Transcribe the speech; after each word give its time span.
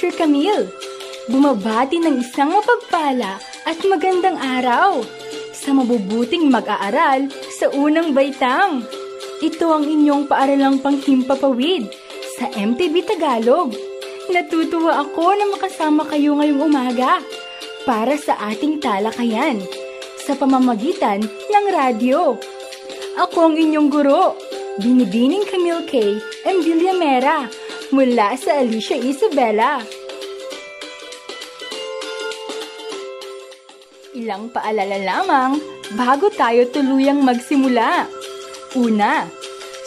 Teacher 0.00 0.24
Camille. 0.24 0.72
Bumabati 1.28 2.00
ng 2.00 2.24
isang 2.24 2.56
mapagpala 2.56 3.36
at 3.68 3.84
magandang 3.84 4.40
araw 4.40 5.04
sa 5.52 5.76
mabubuting 5.76 6.48
mag-aaral 6.48 7.28
sa 7.60 7.68
unang 7.68 8.16
baitang. 8.16 8.80
Ito 9.44 9.68
ang 9.68 9.84
inyong 9.84 10.24
paaralang 10.24 10.80
panghimpapawid 10.80 11.92
sa 12.40 12.48
MTV 12.48 13.12
Tagalog. 13.12 13.76
Natutuwa 14.32 15.04
ako 15.04 15.36
na 15.36 15.52
makasama 15.52 16.08
kayo 16.08 16.32
ngayong 16.40 16.64
umaga 16.64 17.20
para 17.84 18.16
sa 18.16 18.40
ating 18.48 18.80
talakayan 18.80 19.60
sa 20.16 20.32
pamamagitan 20.32 21.20
ng 21.28 21.66
radyo. 21.76 22.40
Ako 23.20 23.52
ang 23.52 23.54
inyong 23.60 23.92
guro, 23.92 24.32
Binibining 24.80 25.44
Camille 25.44 25.84
K. 25.84 26.16
M. 26.48 26.64
Villamera 26.64 27.59
mula 27.90 28.38
sa 28.38 28.62
Alicia 28.62 28.94
Isabela. 28.94 29.82
Ilang 34.14 34.50
paalala 34.54 34.98
lamang 34.98 35.58
bago 35.98 36.30
tayo 36.30 36.66
tuluyang 36.70 37.22
magsimula. 37.22 38.06
Una, 38.78 39.26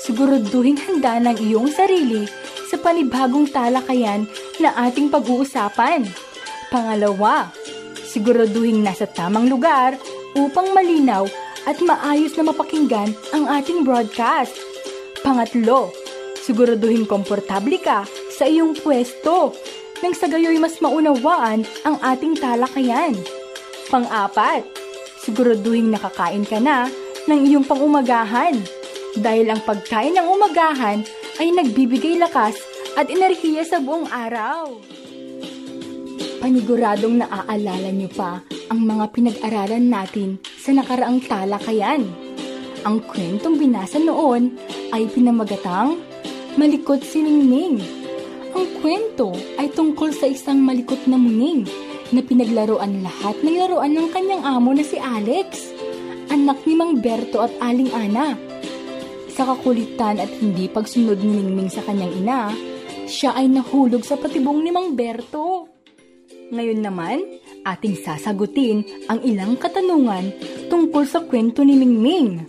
siguraduhin 0.04 0.80
handa 0.80 1.20
ng 1.24 1.40
iyong 1.40 1.72
sarili 1.72 2.28
sa 2.68 2.76
panibagong 2.80 3.48
talakayan 3.48 4.28
na 4.60 4.76
ating 4.88 5.08
pag-uusapan. 5.08 6.04
Pangalawa, 6.68 7.52
siguraduhin 8.04 8.84
nasa 8.84 9.08
tamang 9.08 9.48
lugar 9.48 9.96
upang 10.36 10.76
malinaw 10.76 11.24
at 11.64 11.80
maayos 11.80 12.36
na 12.36 12.52
mapakinggan 12.52 13.16
ang 13.32 13.48
ating 13.48 13.88
broadcast. 13.88 14.52
Pangatlo, 15.24 16.03
siguraduhin 16.44 17.08
komportable 17.08 17.80
ka 17.80 18.04
sa 18.36 18.44
iyong 18.44 18.76
pwesto 18.76 19.56
nang 20.04 20.12
sa 20.12 20.28
gayoy 20.28 20.60
mas 20.60 20.84
maunawaan 20.84 21.64
ang 21.88 21.96
ating 22.04 22.36
talakayan. 22.36 23.16
Pang-apat, 23.88 24.68
siguraduhin 25.24 25.96
nakakain 25.96 26.44
ka 26.44 26.60
na 26.60 26.92
ng 27.32 27.42
iyong 27.48 27.64
pangumagahan 27.64 28.60
dahil 29.16 29.48
ang 29.48 29.62
pagkain 29.64 30.20
ng 30.20 30.28
umagahan 30.28 31.00
ay 31.40 31.48
nagbibigay 31.56 32.20
lakas 32.20 32.60
at 33.00 33.08
enerhiya 33.08 33.64
sa 33.64 33.80
buong 33.80 34.12
araw. 34.12 34.76
Paniguradong 36.44 37.24
naaalala 37.24 37.90
niyo 37.96 38.12
pa 38.12 38.44
ang 38.68 38.84
mga 38.84 39.16
pinag-aralan 39.16 39.88
natin 39.88 40.36
sa 40.60 40.76
nakaraang 40.76 41.24
talakayan. 41.24 42.04
Ang 42.84 43.00
kwentong 43.08 43.56
binasa 43.56 43.96
noon 43.96 44.52
ay 44.92 45.08
pinamagatang 45.08 45.96
Malikot 46.54 47.02
si 47.02 47.18
Ningning. 47.18 47.82
Ang 48.54 48.68
kwento 48.78 49.34
ay 49.58 49.74
tungkol 49.74 50.14
sa 50.14 50.30
isang 50.30 50.62
malikot 50.62 51.02
na 51.10 51.18
muning 51.18 51.66
na 52.14 52.22
pinaglaruan 52.22 53.02
lahat 53.02 53.42
ng 53.42 53.58
laruan 53.58 53.98
ng 53.98 54.14
kanyang 54.14 54.46
amo 54.46 54.70
na 54.70 54.86
si 54.86 55.02
Alex, 55.02 55.74
anak 56.30 56.62
ni 56.70 56.78
Mang 56.78 57.02
Berto 57.02 57.42
at 57.42 57.50
Aling 57.58 57.90
Ana. 57.90 58.38
Sa 59.34 59.50
kakulitan 59.50 60.22
at 60.22 60.30
hindi 60.38 60.70
pagsunod 60.70 61.26
ni 61.26 61.42
Ningning 61.42 61.74
sa 61.74 61.82
kanyang 61.90 62.14
ina, 62.22 62.54
siya 63.10 63.34
ay 63.34 63.50
nahulog 63.50 64.06
sa 64.06 64.14
patibong 64.14 64.62
ni 64.62 64.70
Mang 64.70 64.94
Berto. 64.94 65.66
Ngayon 66.54 66.86
naman, 66.86 67.18
ating 67.66 67.98
sasagutin 67.98 68.86
ang 69.10 69.26
ilang 69.26 69.58
katanungan 69.58 70.30
tungkol 70.70 71.02
sa 71.10 71.26
kwento 71.26 71.66
ni 71.66 71.74
Mingming. 71.82 72.46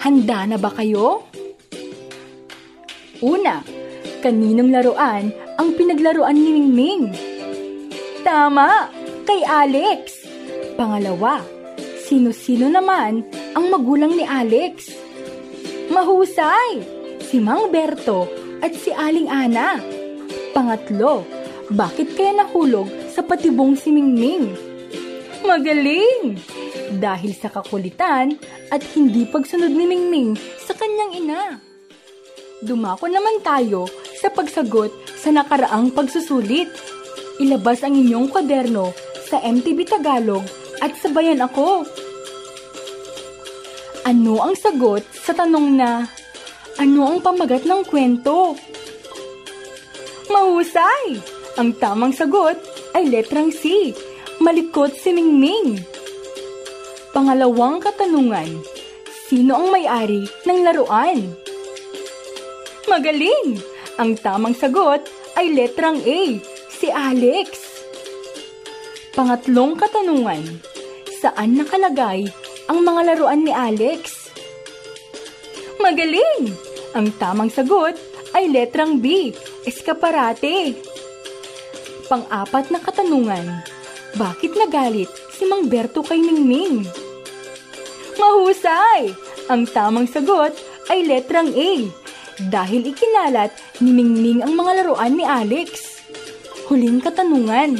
Handa 0.00 0.48
na 0.48 0.56
ba 0.56 0.72
kayo? 0.72 1.33
Una, 3.22 3.62
kaninong 4.24 4.74
laruan 4.74 5.30
ang 5.54 5.78
pinaglaruan 5.78 6.34
ni 6.34 6.50
Mingming? 6.58 7.14
Tama, 8.26 8.90
kay 9.22 9.46
Alex. 9.46 10.26
Pangalawa, 10.74 11.38
sino-sino 12.02 12.66
naman 12.66 13.22
ang 13.54 13.70
magulang 13.70 14.18
ni 14.18 14.26
Alex? 14.26 14.90
Mahusay, 15.94 16.82
si 17.22 17.38
Mang 17.38 17.70
Berto 17.70 18.26
at 18.58 18.74
si 18.74 18.90
Aling 18.90 19.30
Ana. 19.30 19.78
Pangatlo, 20.50 21.22
bakit 21.70 22.18
kaya 22.18 22.42
nahulog 22.42 22.90
sa 23.14 23.22
patibong 23.22 23.78
si 23.78 23.94
Mingming? 23.94 24.50
Magaling! 25.46 26.40
Dahil 26.98 27.30
sa 27.36 27.52
kakulitan 27.52 28.34
at 28.74 28.82
hindi 28.96 29.22
pagsunod 29.28 29.70
ni 29.70 29.86
Mingming 29.86 30.34
sa 30.58 30.74
kanyang 30.74 31.12
ina. 31.14 31.73
Dumako 32.64 33.12
naman 33.12 33.44
tayo 33.44 33.84
sa 34.16 34.32
pagsagot 34.32 34.88
sa 35.20 35.28
nakaraang 35.28 35.92
pagsusulit. 35.92 36.72
Ilabas 37.36 37.84
ang 37.84 37.92
inyong 37.92 38.32
kwaderno 38.32 38.88
sa 39.28 39.36
MTV 39.44 39.84
Tagalog 39.84 40.40
at 40.80 40.96
sabayan 40.96 41.44
ako. 41.44 41.84
Ano 44.08 44.40
ang 44.40 44.56
sagot 44.56 45.04
sa 45.12 45.36
tanong 45.36 45.76
na, 45.76 46.08
ano 46.80 47.00
ang 47.04 47.20
pamagat 47.20 47.68
ng 47.68 47.84
kwento? 47.84 48.56
Mahusay! 50.32 51.20
Ang 51.60 51.76
tamang 51.76 52.16
sagot 52.16 52.56
ay 52.96 53.12
letrang 53.12 53.52
C. 53.52 53.92
Malikot 54.40 54.96
si 54.96 55.12
Mingming. 55.12 55.84
Pangalawang 57.12 57.84
katanungan, 57.84 58.56
sino 59.28 59.52
ang 59.52 59.68
may-ari 59.68 60.24
ng 60.48 60.58
laruan? 60.64 61.43
Magaling! 62.84 63.58
Ang 63.96 64.18
tamang 64.20 64.52
sagot 64.52 65.08
ay 65.40 65.54
letrang 65.56 66.02
A, 66.04 66.20
si 66.68 66.92
Alex. 66.92 67.80
Pangatlong 69.16 69.78
katanungan, 69.78 70.42
saan 71.22 71.56
nakalagay 71.56 72.28
ang 72.68 72.84
mga 72.84 73.00
laruan 73.14 73.40
ni 73.46 73.52
Alex? 73.54 74.28
Magaling! 75.80 76.52
Ang 76.92 77.08
tamang 77.16 77.48
sagot 77.48 77.96
ay 78.36 78.52
letrang 78.52 79.00
B, 79.00 79.32
eskaparate. 79.64 80.76
Pang-apat 82.10 82.68
na 82.68 82.78
katanungan, 82.84 83.64
bakit 84.20 84.52
nagalit 84.60 85.08
si 85.32 85.48
Mang 85.48 85.72
Berto 85.72 86.04
kay 86.04 86.20
Ningning? 86.20 86.84
Mahusay! 88.20 89.14
Ang 89.48 89.64
tamang 89.72 90.08
sagot 90.08 90.52
ay 90.92 91.04
letrang 91.08 91.48
A, 91.54 92.03
dahil 92.38 92.90
ikinalat 92.90 93.54
ni 93.78 93.94
Mingming 93.94 94.42
ang 94.42 94.54
mga 94.58 94.82
laruan 94.82 95.14
ni 95.14 95.24
Alex. 95.26 96.02
Huling 96.66 96.98
katanungan, 97.04 97.76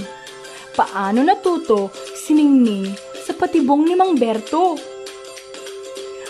paano 0.76 1.24
natuto 1.24 1.90
si 2.14 2.36
Mingming 2.36 2.92
sa 3.24 3.32
patibong 3.32 3.88
ni 3.88 3.96
Mang 3.96 4.14
Berto? 4.14 4.76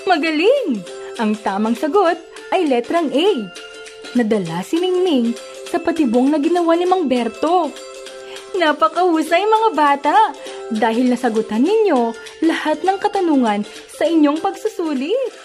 Magaling! 0.06 0.80
Ang 1.18 1.38
tamang 1.42 1.78
sagot 1.78 2.18
ay 2.50 2.66
letrang 2.66 3.10
A. 3.10 3.28
Nadala 4.14 4.62
si 4.62 4.78
Mingming 4.78 5.34
sa 5.66 5.82
patibong 5.82 6.30
na 6.30 6.38
ginawa 6.38 6.78
ni 6.78 6.86
Mang 6.86 7.10
Berto. 7.10 7.70
Napakahusay 8.54 9.42
mga 9.42 9.70
bata! 9.74 10.16
Dahil 10.70 11.10
nasagutan 11.10 11.66
ninyo 11.66 12.14
lahat 12.46 12.86
ng 12.86 12.96
katanungan 13.02 13.66
sa 13.90 14.06
inyong 14.06 14.38
pagsusulit. 14.38 15.43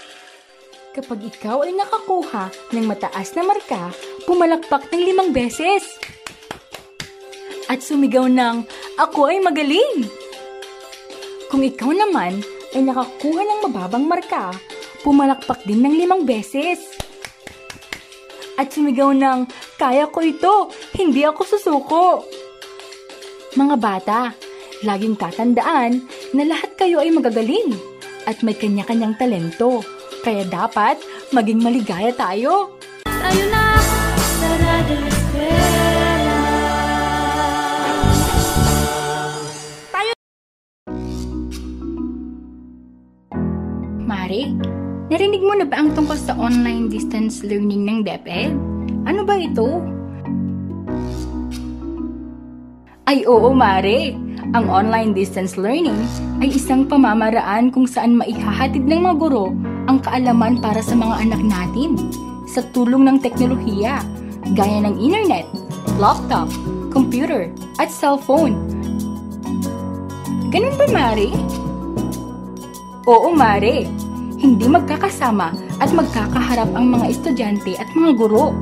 Kapag 0.99 1.31
ikaw 1.31 1.63
ay 1.63 1.71
nakakuha 1.79 2.51
ng 2.75 2.83
mataas 2.83 3.31
na 3.31 3.47
marka, 3.47 3.87
pumalakpak 4.27 4.91
ng 4.91 4.99
limang 5.07 5.31
beses. 5.31 5.95
At 7.71 7.79
sumigaw 7.79 8.27
ng, 8.27 8.67
ako 8.99 9.31
ay 9.31 9.39
magaling! 9.39 10.11
Kung 11.47 11.63
ikaw 11.63 11.95
naman 11.95 12.43
ay 12.75 12.83
nakakuha 12.83 13.41
ng 13.47 13.59
mababang 13.63 14.11
marka, 14.11 14.51
pumalakpak 14.99 15.63
din 15.63 15.87
ng 15.87 16.03
limang 16.03 16.27
beses. 16.27 16.83
At 18.59 18.75
sumigaw 18.75 19.15
ng, 19.15 19.47
kaya 19.79 20.03
ko 20.11 20.19
ito, 20.19 20.67
hindi 20.99 21.23
ako 21.23 21.41
susuko. 21.47 22.27
Mga 23.55 23.75
bata, 23.79 24.35
laging 24.83 25.15
tatandaan 25.15 26.03
na 26.35 26.43
lahat 26.43 26.75
kayo 26.75 26.99
ay 26.99 27.07
magagaling 27.07 27.71
at 28.27 28.43
may 28.43 28.51
kanya-kanyang 28.51 29.15
talento. 29.15 29.98
Kaya 30.19 30.43
dapat 30.43 30.99
maging 31.31 31.63
maligaya 31.63 32.11
tayo. 32.11 32.75
Tayo 33.07 33.43
na 33.47 33.79
sa 34.19 34.49
Radyo 34.51 34.97
Eskwela. 35.07 36.39
Mari, 44.03 44.51
narinig 45.07 45.39
mo 45.39 45.55
na 45.55 45.63
ba 45.63 45.79
ang 45.79 45.95
tungkol 45.95 46.19
sa 46.19 46.35
online 46.35 46.91
distance 46.91 47.39
learning 47.39 47.87
ng 47.87 47.99
DepEd? 48.03 48.51
Ano 49.07 49.23
ba 49.23 49.39
ito? 49.39 49.79
Ay 53.07 53.23
oo, 53.23 53.55
Mare. 53.55 54.11
Ang 54.51 54.65
online 54.67 55.15
distance 55.15 55.55
learning 55.55 55.95
ay 56.43 56.51
isang 56.51 56.83
pamamaraan 56.83 57.71
kung 57.71 57.87
saan 57.87 58.19
maihahatid 58.19 58.83
ng 58.83 58.99
mga 59.05 59.15
guro 59.15 59.55
ang 59.89 59.97
kaalaman 60.05 60.61
para 60.61 60.85
sa 60.85 60.93
mga 60.93 61.25
anak 61.25 61.41
natin 61.41 61.97
sa 62.45 62.61
tulong 62.77 63.09
ng 63.09 63.17
teknolohiya 63.25 64.05
gaya 64.53 64.85
ng 64.85 65.01
internet, 65.01 65.49
laptop, 65.97 66.45
computer, 66.93 67.49
at 67.81 67.89
cellphone. 67.89 68.53
Ganun 70.53 70.77
ba, 70.77 70.85
Mare? 70.93 71.33
Oo, 73.09 73.33
Mare. 73.33 73.89
Hindi 74.39 74.65
magkakasama 74.69 75.57
at 75.81 75.89
magkakaharap 75.89 76.69
ang 76.77 76.93
mga 76.93 77.05
estudyante 77.09 77.73
at 77.81 77.89
mga 77.97 78.13
guro. 78.13 78.53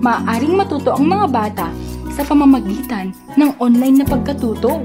Maaring 0.00 0.54
matuto 0.60 0.92
ang 0.92 1.08
mga 1.08 1.26
bata 1.28 1.66
sa 2.12 2.22
pamamagitan 2.24 3.16
ng 3.36 3.50
online 3.60 4.04
na 4.04 4.06
pagkatuto. 4.06 4.84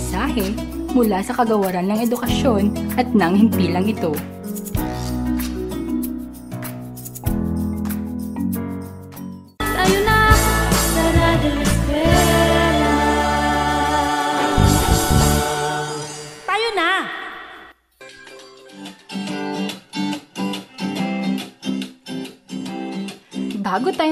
Mensahe 0.00 0.56
mula 0.96 1.20
sa 1.20 1.36
kagawaran 1.36 1.84
ng 1.92 2.08
edukasyon 2.08 2.72
at 2.96 3.04
ng 3.12 3.36
himpilang 3.36 3.84
ito. 3.84 4.16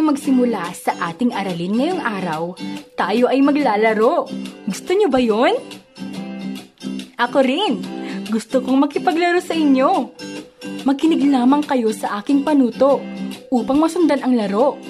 Magsimula 0.09 0.73
sa 0.73 0.97
ating 1.13 1.37
aralin 1.37 1.77
ngayong 1.77 2.01
araw, 2.01 2.57
tayo 2.97 3.29
ay 3.29 3.45
maglalaro. 3.45 4.25
Gusto 4.65 4.97
nyo 4.97 5.13
ba 5.13 5.21
yon? 5.21 5.53
Ako 7.21 7.45
rin. 7.45 7.85
Gusto 8.33 8.65
kong 8.65 8.89
makipaglaro 8.89 9.45
sa 9.45 9.53
inyo. 9.53 10.17
Makinig 10.89 11.29
lamang 11.29 11.61
kayo 11.61 11.93
sa 11.93 12.25
aking 12.25 12.41
panuto 12.41 13.05
upang 13.53 13.77
masundan 13.77 14.25
ang 14.25 14.33
laro. 14.33 14.81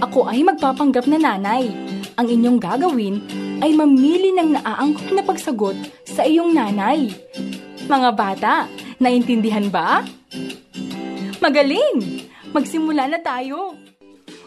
Ako 0.00 0.24
ay 0.32 0.40
magpapanggap 0.40 1.04
na 1.04 1.20
nanay. 1.20 1.68
Ang 2.16 2.26
inyong 2.32 2.56
gagawin 2.56 3.20
ay 3.60 3.76
mamili 3.76 4.32
ng 4.32 4.56
naaangkop 4.56 5.12
na 5.12 5.20
pagsagot 5.20 5.76
sa 6.08 6.24
iyong 6.24 6.56
nanay. 6.56 7.12
Mga 7.84 8.10
bata, 8.16 8.54
naintindihan 8.96 9.68
ba? 9.68 10.00
Magaling! 11.44 12.24
Magsimula 12.56 13.04
na 13.04 13.20
tayo. 13.20 13.85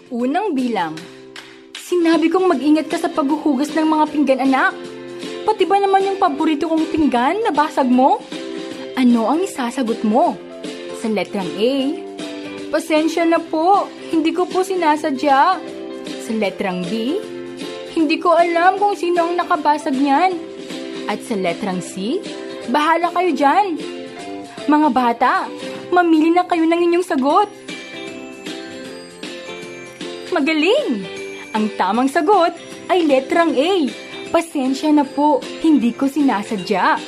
Unang 0.10 0.58
bilang. 0.58 0.98
Sinabi 1.78 2.34
kong 2.34 2.50
mag-ingat 2.50 2.90
ka 2.90 2.98
sa 2.98 3.14
paghuhugas 3.14 3.70
ng 3.78 3.86
mga 3.86 4.06
pinggan, 4.10 4.42
anak. 4.42 4.74
Pati 5.46 5.70
ba 5.70 5.78
naman 5.78 6.02
yung 6.02 6.18
paborito 6.18 6.66
kong 6.66 6.90
pinggan 6.90 7.46
na 7.46 7.54
basag 7.54 7.86
mo? 7.86 8.18
Ano 8.98 9.30
ang 9.30 9.46
isasagot 9.46 10.02
mo? 10.02 10.34
Sa 10.98 11.14
letrang 11.14 11.50
A, 11.54 11.74
Pasensya 12.70 13.26
na 13.26 13.42
po, 13.42 13.90
hindi 14.14 14.30
ko 14.30 14.50
po 14.50 14.62
sinasadya. 14.62 15.58
Sa 16.26 16.32
letrang 16.38 16.86
B, 16.86 17.18
hindi 17.98 18.22
ko 18.22 18.34
alam 18.34 18.78
kung 18.78 18.94
sino 18.94 19.26
ang 19.26 19.38
nakabasag 19.38 19.94
niyan. 19.94 20.38
At 21.06 21.22
sa 21.26 21.34
letrang 21.34 21.82
C, 21.82 22.18
bahala 22.70 23.10
kayo 23.10 23.34
dyan. 23.34 23.66
Mga 24.70 24.90
bata, 24.90 25.50
mamili 25.90 26.30
na 26.30 26.46
kayo 26.46 26.66
ng 26.66 26.78
inyong 26.78 27.06
sagot. 27.06 27.69
Magaling! 30.30 31.06
Ang 31.58 31.66
tamang 31.74 32.06
sagot 32.06 32.54
ay 32.90 33.06
letrang 33.10 33.58
A. 33.58 33.90
Pasensya 34.30 34.94
na 34.94 35.02
po, 35.02 35.42
hindi 35.66 35.90
ko 35.90 36.06
sinasadya. 36.06 37.02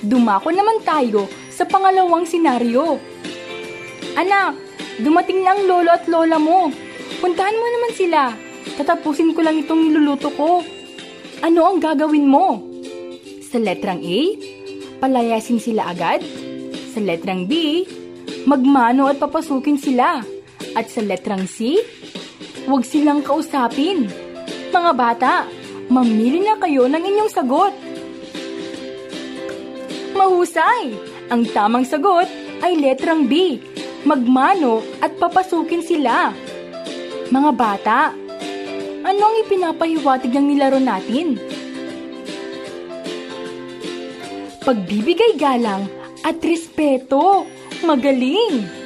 Dumako 0.00 0.48
naman 0.50 0.80
tayo 0.82 1.28
sa 1.52 1.68
pangalawang 1.68 2.24
senaryo. 2.24 2.96
Anak, 4.16 4.56
dumating 5.04 5.44
na 5.44 5.52
ang 5.52 5.68
lolo 5.68 5.92
at 5.92 6.08
lola 6.08 6.40
mo. 6.40 6.72
Puntahan 7.20 7.60
mo 7.60 7.66
naman 7.68 7.92
sila. 7.92 8.32
Tatapusin 8.80 9.36
ko 9.36 9.44
lang 9.44 9.60
itong 9.60 9.84
niluluto 9.84 10.32
ko. 10.32 10.64
Ano 11.44 11.60
ang 11.68 11.78
gagawin 11.78 12.24
mo? 12.24 12.64
Sa 13.52 13.60
letrang 13.60 14.00
A, 14.00 14.18
palayasin 14.96 15.60
sila 15.60 15.92
agad. 15.92 16.24
Sa 16.96 17.04
letrang 17.04 17.44
B, 17.44 17.84
magmano 18.48 19.12
at 19.12 19.20
papasukin 19.20 19.76
sila. 19.76 20.24
At 20.72 20.88
sa 20.88 21.04
letrang 21.04 21.44
C, 21.44 21.76
huwag 22.64 22.88
silang 22.88 23.20
kausapin. 23.20 24.08
Mga 24.72 24.92
bata, 24.96 25.32
mamili 25.92 26.40
na 26.40 26.56
kayo 26.56 26.88
ng 26.88 27.02
inyong 27.02 27.30
sagot. 27.32 27.74
Mahusay! 30.16 30.96
Ang 31.32 31.48
tamang 31.48 31.88
sagot 31.88 32.28
ay 32.60 32.76
letrang 32.76 33.24
B, 33.28 33.60
magmano 34.04 34.84
at 35.00 35.16
papasukin 35.16 35.80
sila. 35.80 36.32
Mga 37.32 37.50
bata, 37.56 38.12
ano 39.02 39.20
ang 39.24 39.36
ipinapahiwatig 39.44 40.32
ng 40.32 40.46
nilaro 40.52 40.80
natin? 40.80 41.40
Pagbibigay 44.62 45.34
galang 45.40 45.88
at 46.22 46.38
respeto. 46.44 47.48
Magaling! 47.82 48.81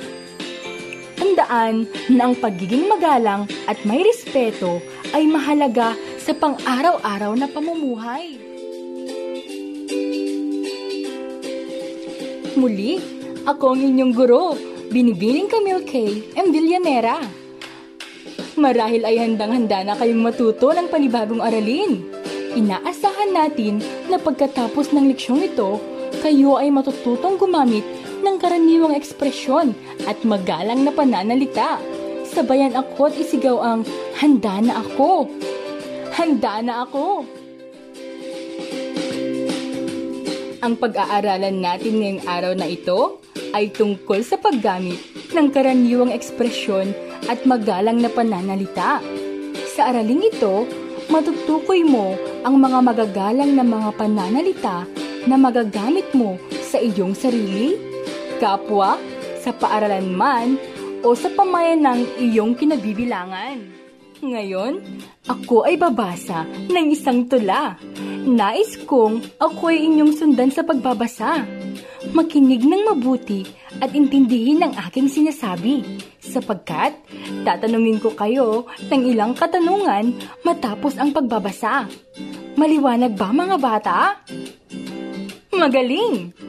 Tandaan 1.27 1.91
na 2.07 2.31
ang 2.31 2.39
pagiging 2.39 2.87
magalang 2.87 3.51
at 3.67 3.83
may 3.83 4.07
respeto 4.07 4.79
ay 5.11 5.27
mahalaga 5.27 5.99
sa 6.23 6.31
pang-araw-araw 6.31 7.35
na 7.35 7.51
pamumuhay. 7.51 8.39
Muli, 12.55 13.03
ako 13.43 13.75
ang 13.75 13.81
inyong 13.83 14.15
guro, 14.15 14.55
Binibining 14.95 15.51
Camille 15.51 15.83
K. 15.83 16.23
M. 16.39 16.55
Villanera. 16.55 17.19
Marahil 18.55 19.03
ay 19.03 19.19
handang-handa 19.19 19.83
na 19.83 19.99
kayong 19.99 20.23
matuto 20.23 20.71
ng 20.71 20.87
panibagong 20.87 21.43
aralin. 21.43 22.07
Inaasahan 22.55 23.35
natin 23.35 23.83
na 24.07 24.23
pagkatapos 24.23 24.95
ng 24.95 25.11
leksyong 25.11 25.43
ito, 25.43 25.83
kayo 26.23 26.55
ay 26.55 26.71
matututong 26.71 27.35
gumamit 27.35 27.83
ng 28.27 28.43
karaniwang 28.43 28.99
ekspresyon 28.99 29.71
at 30.11 30.19
magalang 30.27 30.83
na 30.83 30.91
pananalita. 30.91 31.79
Sabayan 32.27 32.75
ako 32.75 33.07
at 33.07 33.15
isigaw 33.15 33.63
ang 33.63 33.81
handa 34.19 34.59
na 34.59 34.83
ako. 34.83 35.31
Handa 36.11 36.59
na 36.59 36.83
ako. 36.83 37.23
Ang 40.67 40.75
pag-aaralan 40.75 41.63
natin 41.63 42.03
ngayong 42.03 42.23
araw 42.27 42.53
na 42.59 42.67
ito 42.67 43.23
ay 43.55 43.71
tungkol 43.71 44.19
sa 44.27 44.35
paggamit 44.35 44.99
ng 45.31 45.47
karaniwang 45.55 46.11
ekspresyon 46.11 46.91
at 47.31 47.47
magalang 47.47 48.03
na 48.03 48.11
pananalita. 48.11 48.99
Sa 49.71 49.95
araling 49.95 50.27
ito, 50.27 50.67
matutukoy 51.07 51.87
mo 51.87 52.19
ang 52.43 52.59
mga 52.59 52.79
magagalang 52.83 53.55
na 53.55 53.63
mga 53.63 53.91
pananalita 53.95 54.83
na 55.31 55.39
magagamit 55.39 56.11
mo 56.11 56.35
sa 56.67 56.83
iyong 56.83 57.15
sarili, 57.15 57.79
kapwa, 58.37 59.01
sa 59.41 59.51
paaralan 59.53 60.13
man, 60.13 60.61
o 61.01 61.15
sa 61.15 61.31
pamayan 61.33 61.85
ng 61.85 62.01
iyong 62.19 62.53
kinabibilangan. 62.59 63.63
Ngayon, 64.25 64.81
ako 65.29 65.69
ay 65.69 65.77
babasa 65.77 66.49
ng 66.73 66.87
isang 66.89 67.29
tula. 67.29 67.77
Nais 68.27 68.75
kong 68.89 69.39
ako 69.39 69.71
ay 69.71 69.87
inyong 69.87 70.13
sundan 70.17 70.51
sa 70.51 70.65
pagbabasa. 70.65 71.45
Makinig 72.17 72.65
ng 72.65 72.91
mabuti 72.91 73.45
at 73.79 73.93
intindihin 73.93 74.65
ang 74.65 74.73
aking 74.89 75.07
sinasabi 75.07 75.85
sapagkat 76.19 76.97
tatanungin 77.45 78.01
ko 78.01 78.15
kayo 78.17 78.65
ng 78.89 79.03
ilang 79.05 79.37
katanungan 79.37 80.17
matapos 80.43 80.97
ang 80.97 81.13
pagbabasa. 81.13 81.87
Maliwanag 82.57 83.13
ba 83.15 83.31
mga 83.31 83.57
bata? 83.61 83.99
Magaling! 85.53 86.46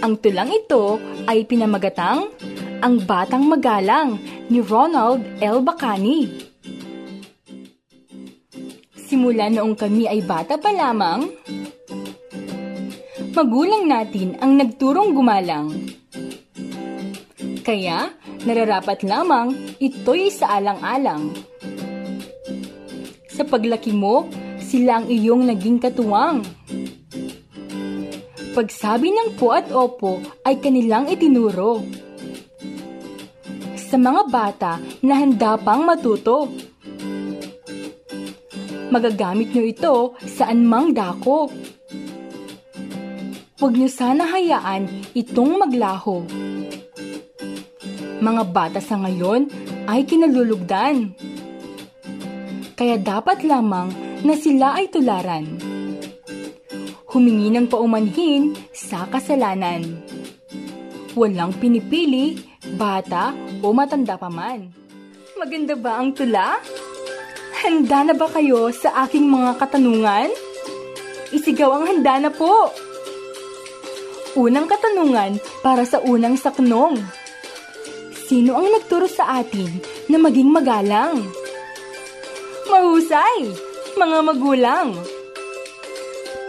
Ang 0.00 0.16
tulang 0.16 0.48
ito 0.48 0.96
ay 1.28 1.44
pinamagatang 1.44 2.32
Ang 2.80 3.04
Batang 3.04 3.44
Magalang 3.44 4.16
ni 4.48 4.64
Ronald 4.64 5.20
L. 5.44 5.60
Bacani. 5.60 6.24
Simula 8.96 9.52
noong 9.52 9.76
kami 9.76 10.08
ay 10.08 10.24
bata 10.24 10.56
pa 10.56 10.72
lamang, 10.72 11.28
magulang 13.36 13.84
natin 13.84 14.40
ang 14.40 14.56
nagturong 14.56 15.12
gumalang. 15.12 15.68
Kaya, 17.60 18.16
nararapat 18.48 19.04
lamang 19.04 19.52
ito'y 19.76 20.32
sa 20.32 20.56
alang-alang. 20.56 21.28
Sa 23.28 23.44
paglaki 23.44 23.92
mo, 23.92 24.24
sila 24.64 25.04
ang 25.04 25.12
iyong 25.12 25.44
naging 25.44 25.76
katuwang. 25.76 26.40
Pagsabi 28.50 29.14
ng 29.14 29.38
po 29.38 29.54
at 29.54 29.70
opo 29.70 30.18
ay 30.42 30.58
kanilang 30.58 31.06
itinuro. 31.06 31.86
Sa 33.78 33.94
mga 33.94 34.22
bata 34.26 34.72
na 35.06 35.22
handa 35.22 35.54
pang 35.54 35.86
matuto. 35.86 36.50
Magagamit 38.90 39.54
nyo 39.54 39.62
ito 39.62 39.94
saan 40.26 40.66
mang 40.66 40.90
dako. 40.90 41.46
Huwag 43.62 43.74
nyo 43.78 43.86
sana 43.86 44.26
hayaan 44.26 44.90
itong 45.14 45.54
maglaho. 45.54 46.26
Mga 48.18 48.42
bata 48.50 48.82
sa 48.82 48.98
ngayon 48.98 49.46
ay 49.86 50.02
kinalulugdan. 50.10 51.14
Kaya 52.74 52.98
dapat 52.98 53.46
lamang 53.46 53.94
na 54.26 54.34
sila 54.34 54.74
ay 54.74 54.90
tularan 54.90 55.69
humingi 57.10 57.50
ng 57.50 57.66
paumanhin 57.66 58.54
sa 58.70 59.06
kasalanan. 59.10 59.98
Walang 61.18 61.58
pinipili, 61.58 62.38
bata 62.78 63.34
o 63.60 63.74
matanda 63.74 64.14
pa 64.14 64.30
man. 64.30 64.70
Maganda 65.34 65.74
ba 65.74 65.98
ang 65.98 66.14
tula? 66.14 66.62
Handa 67.60 68.06
na 68.06 68.14
ba 68.14 68.30
kayo 68.30 68.70
sa 68.70 69.04
aking 69.04 69.26
mga 69.26 69.58
katanungan? 69.58 70.30
Isigaw 71.34 71.76
ang 71.76 71.84
handa 71.90 72.16
na 72.22 72.30
po! 72.30 72.70
Unang 74.38 74.70
katanungan 74.70 75.42
para 75.60 75.82
sa 75.82 75.98
unang 75.98 76.38
saknong. 76.38 77.02
Sino 78.30 78.54
ang 78.54 78.70
nagturo 78.70 79.10
sa 79.10 79.42
atin 79.42 79.82
na 80.06 80.16
maging 80.22 80.54
magalang? 80.54 81.26
Mahusay! 82.70 83.50
Mga 83.98 84.18
magulang! 84.22 85.19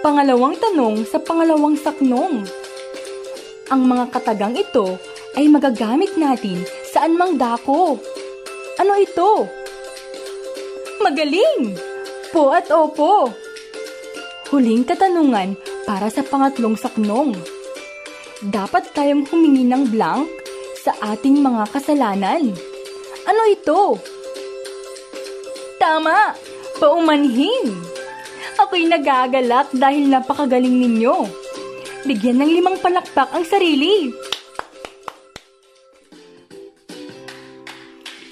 Pangalawang 0.02 0.58
tanong 0.58 1.06
sa 1.06 1.22
pangalawang 1.22 1.78
saknong. 1.78 2.42
Ang 3.70 3.82
mga 3.86 4.10
katagang 4.10 4.58
ito 4.58 4.98
ay 5.38 5.46
magagamit 5.46 6.18
natin 6.18 6.66
saan 6.90 7.14
mang 7.14 7.38
dako. 7.38 8.02
Ano 8.82 8.98
ito? 8.98 9.46
Magaling! 11.06 11.78
Po 12.34 12.50
at 12.50 12.74
opo. 12.74 13.30
Huling 14.50 14.90
katanungan 14.90 15.54
para 15.86 16.10
sa 16.10 16.26
pangatlong 16.26 16.74
saknong. 16.74 17.38
Dapat 18.42 18.98
tayong 18.98 19.30
humingi 19.30 19.70
ng 19.70 19.86
blank 19.94 20.26
sa 20.82 20.98
ating 21.14 21.46
mga 21.46 21.70
kasalanan. 21.70 22.50
Ano 23.30 23.42
ito? 23.46 24.02
Tama! 25.78 26.34
Paumanhin! 26.82 27.91
Ako'y 28.72 28.88
nagagalak 28.88 29.68
dahil 29.76 30.08
napakagaling 30.08 30.80
ninyo. 30.80 31.28
Bigyan 32.08 32.40
ng 32.40 32.52
limang 32.56 32.80
palakpak 32.80 33.28
ang 33.36 33.44
sarili. 33.44 34.16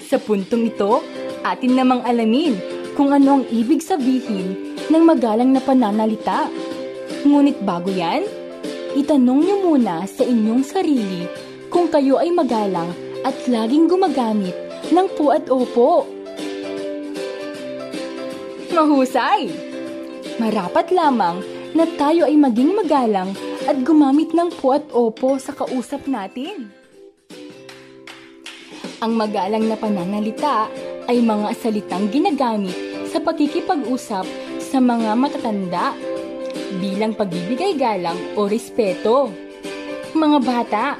Sa 0.08 0.16
puntong 0.16 0.72
ito, 0.72 1.04
atin 1.44 1.76
namang 1.76 2.08
alamin 2.08 2.56
kung 2.96 3.12
ano 3.12 3.36
ang 3.36 3.44
ibig 3.52 3.84
sabihin 3.84 4.80
ng 4.88 5.02
magalang 5.04 5.52
na 5.52 5.60
pananalita. 5.60 6.48
Ngunit 7.20 7.60
bago 7.60 7.92
yan, 7.92 8.24
itanong 8.96 9.44
niyo 9.44 9.60
muna 9.60 10.08
sa 10.08 10.24
inyong 10.24 10.64
sarili 10.64 11.28
kung 11.68 11.92
kayo 11.92 12.16
ay 12.16 12.32
magalang 12.32 12.88
at 13.28 13.36
laging 13.44 13.92
gumagamit 13.92 14.56
ng 14.88 15.04
po 15.20 15.36
at 15.36 15.44
opo. 15.52 16.08
Mahusay! 18.72 19.69
Marapat 20.40 20.88
lamang 20.88 21.44
na 21.76 21.84
tayo 22.00 22.24
ay 22.24 22.32
maging 22.32 22.72
magalang 22.72 23.36
at 23.68 23.76
gumamit 23.84 24.32
ng 24.32 24.48
po 24.56 24.72
at 24.72 24.88
opo 24.88 25.36
sa 25.36 25.52
kausap 25.52 26.08
natin. 26.08 26.72
Ang 29.04 29.20
magalang 29.20 29.68
na 29.68 29.76
pananalita 29.76 30.72
ay 31.12 31.20
mga 31.20 31.52
salitang 31.60 32.08
ginagamit 32.08 32.72
sa 33.12 33.20
pagkikipag-usap 33.20 34.24
sa 34.56 34.78
mga 34.80 35.12
matatanda 35.12 35.92
bilang 36.80 37.12
pagbibigay 37.12 37.76
galang 37.76 38.16
o 38.32 38.48
respeto. 38.48 39.28
Mga 40.16 40.38
bata, 40.40 40.96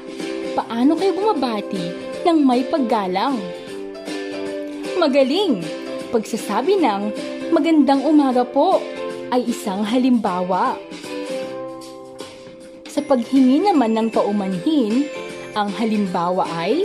paano 0.53 0.93
kayo 0.93 1.17
bumabati 1.17 1.85
ng 2.29 2.37
may 2.45 2.61
paggalang? 2.69 3.41
Magaling! 5.01 5.65
Pagsasabi 6.13 6.77
ng 6.77 7.01
magandang 7.49 8.05
umaga 8.05 8.45
po 8.45 8.77
ay 9.31 9.47
isang 9.47 9.87
halimbawa. 9.87 10.75
Sa 12.91 12.99
paghingi 12.99 13.63
naman 13.63 13.95
ng 13.95 14.07
paumanhin, 14.11 15.07
ang 15.55 15.71
halimbawa 15.71 16.43
ay, 16.59 16.83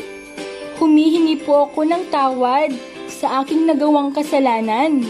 Humihingi 0.76 1.40
po 1.40 1.64
ako 1.64 1.88
ng 1.88 2.12
tawad 2.12 2.68
sa 3.08 3.40
aking 3.40 3.64
nagawang 3.64 4.12
kasalanan. 4.12 5.00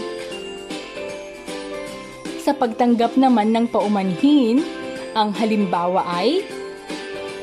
Sa 2.39 2.55
pagtanggap 2.55 3.19
naman 3.19 3.51
ng 3.51 3.67
paumanhin, 3.67 4.63
ang 5.11 5.35
halimbawa 5.35 6.07
ay, 6.07 6.47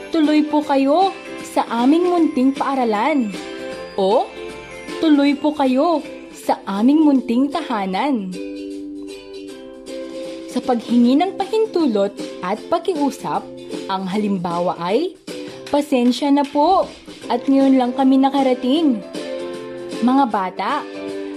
Tuloy 0.08 0.46
po 0.46 0.62
kayo 0.62 1.10
sa 1.42 1.66
aming 1.82 2.06
munting 2.06 2.54
paaralan. 2.54 3.34
O, 3.98 4.30
tuloy 5.02 5.34
po 5.34 5.50
kayo 5.50 5.98
sa 6.30 6.62
aming 6.64 7.02
munting 7.02 7.50
tahanan. 7.50 8.30
Sa 10.54 10.62
paghingi 10.62 11.18
ng 11.18 11.34
pahintulot 11.34 12.14
at 12.46 12.62
pakiusap, 12.70 13.42
ang 13.90 14.06
halimbawa 14.06 14.78
ay, 14.78 15.18
Pasensya 15.74 16.30
na 16.30 16.46
po 16.46 16.86
at 17.26 17.42
ngayon 17.50 17.74
lang 17.74 17.90
kami 17.90 18.22
nakarating. 18.22 19.02
Mga 20.06 20.24
bata, 20.30 20.86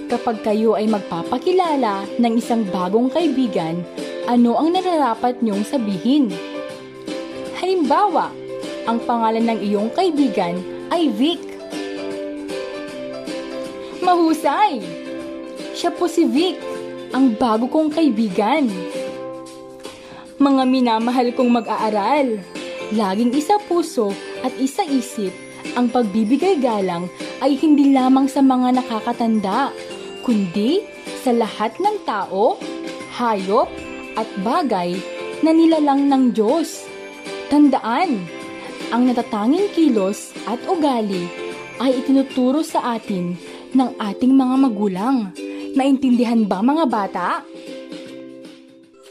kapag 0.05 0.45
kayo 0.45 0.77
ay 0.77 0.85
magpapakilala 0.85 2.05
ng 2.21 2.33
isang 2.37 2.61
bagong 2.69 3.09
kaibigan, 3.09 3.81
ano 4.29 4.53
ang 4.61 4.77
nararapat 4.77 5.41
niyong 5.41 5.65
sabihin? 5.65 6.29
Halimbawa, 7.57 8.29
ang 8.85 9.01
pangalan 9.01 9.49
ng 9.49 9.59
iyong 9.65 9.89
kaibigan 9.97 10.61
ay 10.93 11.09
Vic. 11.09 11.41
Mahusay! 14.05 14.85
Siya 15.73 15.89
po 15.89 16.05
si 16.05 16.29
Vic, 16.29 16.61
ang 17.09 17.33
bago 17.33 17.65
kong 17.65 17.89
kaibigan. 17.89 18.69
Mga 20.37 20.63
minamahal 20.69 21.33
kong 21.33 21.49
mag-aaral, 21.49 22.37
laging 22.93 23.33
isa 23.33 23.57
puso 23.65 24.13
at 24.45 24.53
isa 24.61 24.85
isip, 24.85 25.33
ang 25.73 25.89
pagbibigay 25.89 26.61
galang 26.61 27.09
ay 27.41 27.57
hindi 27.57 27.89
lamang 27.89 28.29
sa 28.29 28.45
mga 28.45 28.77
nakakatanda, 28.77 29.73
kundi 30.21 30.85
sa 31.25 31.33
lahat 31.33 31.73
ng 31.81 31.97
tao, 32.05 32.53
hayop, 33.17 33.65
at 34.13 34.29
bagay 34.45 34.93
na 35.41 35.49
nilalang 35.49 36.05
ng 36.05 36.23
Diyos. 36.37 36.85
Tandaan, 37.49 38.21
ang 38.93 39.09
natatanging 39.09 39.73
kilos 39.73 40.37
at 40.45 40.61
ugali 40.69 41.25
ay 41.81 41.97
itinuturo 41.97 42.61
sa 42.61 42.93
atin 42.93 43.33
ng 43.73 43.89
ating 43.97 44.37
mga 44.37 44.55
magulang. 44.69 45.17
Naintindihan 45.73 46.45
ba 46.45 46.61
mga 46.61 46.85
bata? 46.85 47.27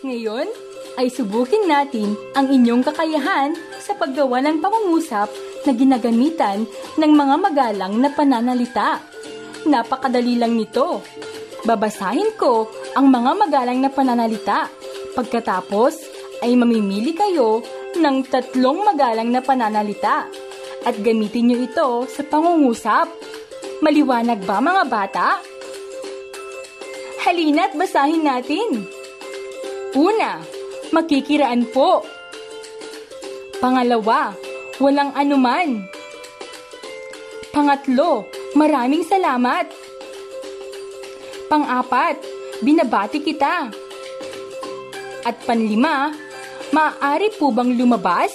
Ngayon, 0.07 0.66
ay 0.97 1.13
subukin 1.13 1.69
natin 1.69 2.17
ang 2.33 2.49
inyong 2.49 2.83
kakayahan 2.85 3.53
sa 3.81 3.93
paggawa 3.95 4.41
ng 4.43 4.59
pangungusap 4.65 5.29
na 5.69 5.73
ginagamitan 5.77 6.65
ng 6.97 7.13
mga 7.13 7.37
magalang 7.37 7.95
na 8.01 8.09
pananalita. 8.11 9.01
Napakadali 9.69 10.41
lang 10.41 10.57
nito. 10.57 11.05
Babasahin 11.67 12.35
ko 12.39 12.71
ang 12.97 13.13
mga 13.13 13.33
magalang 13.37 13.79
na 13.83 13.91
pananalita. 13.93 14.73
Pagkatapos 15.13 15.95
ay 16.41 16.57
mamimili 16.57 17.13
kayo 17.13 17.61
ng 17.97 18.17
tatlong 18.29 18.85
magalang 18.85 19.33
na 19.33 19.41
pananalita 19.41 20.29
at 20.87 20.95
gamitin 21.03 21.51
nyo 21.51 21.59
ito 21.67 21.89
sa 22.07 22.23
pangungusap. 22.23 23.11
Maliwanag 23.83 24.47
ba 24.47 24.63
mga 24.63 24.83
bata? 24.87 25.29
Halina't 27.27 27.75
basahin 27.75 28.23
natin. 28.23 28.87
Una, 29.99 30.39
makikiraan 30.91 31.67
po. 31.71 32.05
Pangalawa, 33.59 34.37
walang 34.83 35.11
anuman. 35.17 35.87
Pangatlo, 37.51 38.29
maraming 38.53 39.01
salamat. 39.07 39.65
Pang-apat, 41.49 42.21
binabati 42.61 43.25
kita. 43.25 43.73
At 45.25 45.37
panlima, 45.49 46.13
maaari 46.71 47.33
po 47.35 47.51
bang 47.51 47.75
lumabas? 47.75 48.31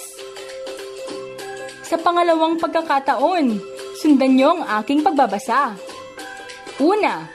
Sa 1.86 2.00
pangalawang 2.00 2.58
pagkakataon, 2.58 3.60
sundan 4.00 4.34
niyo 4.34 4.58
ang 4.58 4.82
aking 4.82 5.04
pagbabasa. 5.04 5.76
Una, 6.82 7.28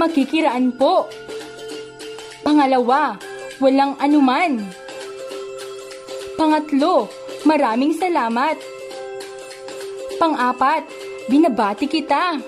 makikiraan 0.00 0.72
po. 0.78 1.10
Pangalawa, 2.40 3.18
walang 3.64 3.96
anuman. 3.96 4.60
Pangatlo, 6.36 7.08
maraming 7.48 7.96
salamat. 7.96 8.60
Pang-apat, 10.20 10.84
binabati 11.32 11.88
kita. 11.88 12.44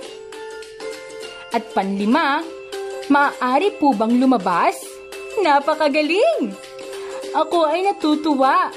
At 1.57 1.65
panlima, 1.73 2.45
maaari 3.09 3.73
po 3.81 3.97
bang 3.97 4.21
lumabas? 4.21 4.77
Napakagaling! 5.41 6.53
Ako 7.33 7.65
ay 7.65 7.89
natutuwa 7.89 8.69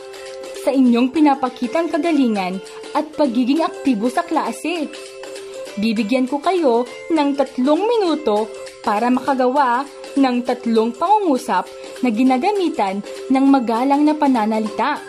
sa 0.63 0.71
inyong 0.71 1.11
pinapakitang 1.11 1.91
kagalingan 1.91 2.63
at 2.95 3.07
pagiging 3.19 3.63
aktibo 3.63 4.07
sa 4.07 4.23
klase. 4.23 4.87
Bibigyan 5.75 6.27
ko 6.27 6.39
kayo 6.39 6.87
ng 7.11 7.29
tatlong 7.35 7.83
minuto 7.83 8.47
para 8.83 9.07
makagawa 9.11 9.83
ng 10.19 10.43
tatlong 10.43 10.91
pangungusap 10.91 11.67
na 11.99 12.09
ginagamitan 12.09 13.03
ng 13.29 13.45
magalang 13.47 14.03
na 14.07 14.15
pananalita. 14.15 14.99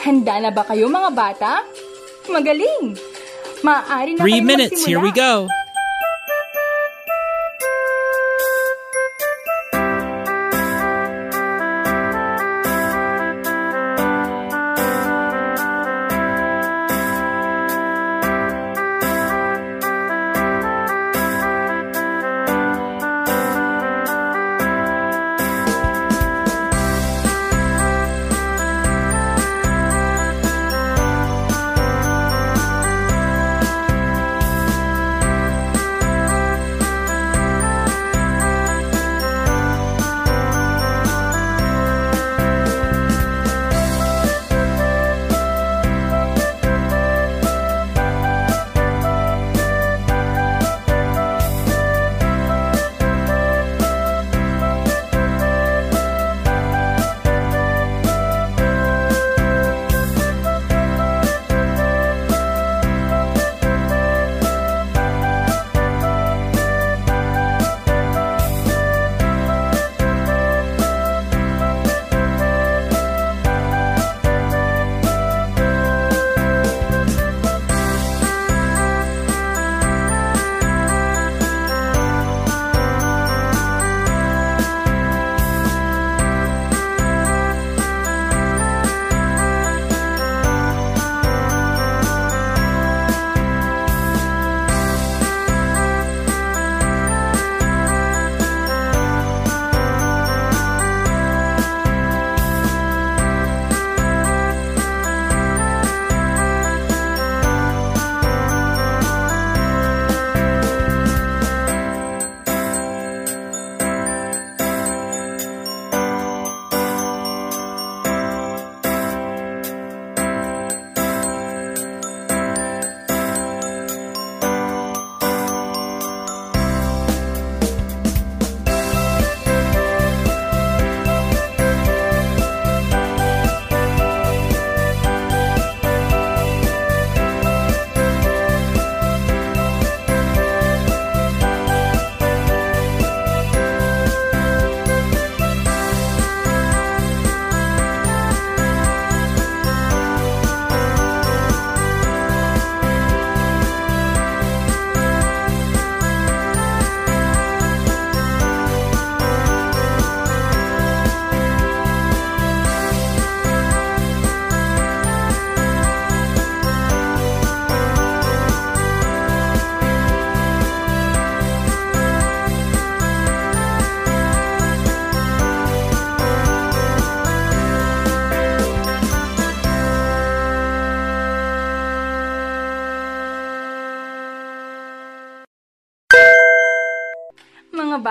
Handa 0.00 0.40
na 0.40 0.50
ba 0.50 0.64
kayo 0.64 0.88
mga 0.88 1.10
bata? 1.12 1.52
Magaling! 2.32 2.96
Maaari 3.60 4.16
na 4.16 4.24
Three 4.24 4.40
minutes, 4.40 4.84
here 4.88 4.96
we 4.96 5.12
magsimula. 5.12 5.48
go. 5.48 5.59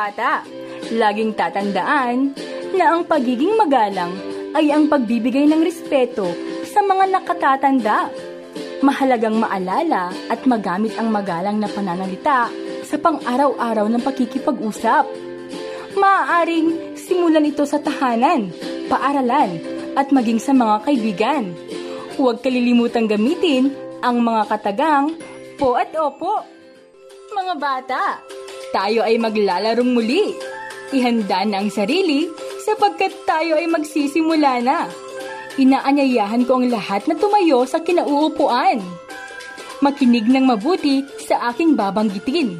Bata, 0.10 0.42
laging 0.90 1.38
tatandaan 1.38 2.34
na 2.74 2.98
ang 2.98 3.06
pagiging 3.06 3.54
magalang 3.54 4.10
ay 4.58 4.74
ang 4.74 4.90
pagbibigay 4.90 5.46
ng 5.46 5.62
respeto 5.62 6.26
sa 6.66 6.82
mga 6.82 7.14
nakatatanda. 7.14 8.10
Mahalagang 8.82 9.38
maalala 9.38 10.10
at 10.34 10.42
magamit 10.50 10.98
ang 10.98 11.14
magalang 11.14 11.62
na 11.62 11.70
pananalita 11.70 12.50
sa 12.82 12.98
pang-araw-araw 12.98 13.86
ng 13.86 14.02
pakikipag-usap. 14.02 15.06
Maaaring 15.94 16.98
simulan 16.98 17.46
ito 17.46 17.62
sa 17.70 17.78
tahanan, 17.78 18.50
paaralan, 18.90 19.62
at 19.94 20.10
maging 20.10 20.42
sa 20.42 20.58
mga 20.58 20.90
kaibigan. 20.90 21.54
Huwag 22.18 22.42
kalilimutang 22.42 23.06
gamitin 23.06 23.70
ang 24.02 24.26
mga 24.26 24.58
katagang 24.58 25.14
po 25.62 25.78
at 25.78 25.94
opo. 25.94 26.42
Mga 27.30 27.54
bata, 27.62 28.02
tayo 28.70 29.06
ay 29.06 29.18
maglalarong 29.22 29.92
muli. 29.94 30.34
Ihanda 30.90 31.46
na 31.46 31.62
ang 31.62 31.70
sarili 31.70 32.26
sapagkat 32.66 33.14
tayo 33.26 33.58
ay 33.58 33.70
magsisimula 33.70 34.62
na. 34.62 34.90
Inaanyayahan 35.60 36.48
ko 36.48 36.62
ang 36.62 36.72
lahat 36.72 37.06
na 37.06 37.20
tumayo 37.20 37.68
sa 37.68 37.84
kinauupuan. 37.84 38.80
Makinig 39.84 40.28
ng 40.28 40.46
mabuti 40.48 41.04
sa 41.20 41.52
aking 41.52 41.76
babanggitin. 41.76 42.60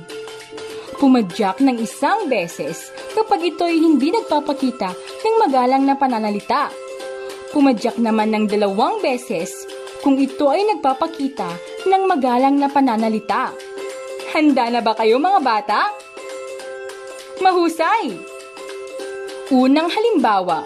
Pumadyak 1.00 1.64
ng 1.64 1.80
isang 1.80 2.28
beses 2.28 2.92
kapag 3.16 3.56
ito'y 3.56 3.80
hindi 3.80 4.12
nagpapakita 4.12 4.92
ng 4.96 5.36
magalang 5.40 5.88
na 5.88 5.96
pananalita. 5.96 6.68
Pumadyak 7.56 7.96
naman 7.98 8.36
ng 8.36 8.46
dalawang 8.52 9.00
beses 9.00 9.52
kung 10.04 10.20
ito 10.20 10.52
ay 10.52 10.64
nagpapakita 10.76 11.50
ng 11.88 12.04
magalang 12.04 12.60
na 12.60 12.68
pananalita. 12.68 13.56
Handa 14.30 14.70
na 14.70 14.78
ba 14.78 14.94
kayo 14.94 15.18
mga 15.18 15.42
bata? 15.42 15.90
Mahusay! 17.42 18.14
Unang 19.50 19.90
halimbawa, 19.90 20.62